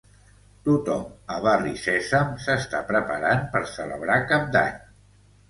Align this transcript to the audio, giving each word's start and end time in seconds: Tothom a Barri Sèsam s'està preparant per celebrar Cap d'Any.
Tothom 0.69 1.03
a 1.35 1.37
Barri 1.47 1.73
Sèsam 1.81 2.33
s'està 2.47 2.81
preparant 2.89 3.45
per 3.53 3.63
celebrar 3.75 4.19
Cap 4.35 4.51
d'Any. 4.59 4.77